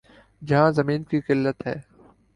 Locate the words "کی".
1.03-1.21